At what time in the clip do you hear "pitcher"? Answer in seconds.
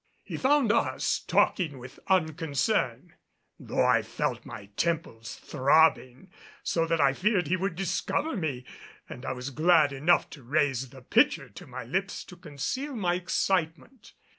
11.03-11.49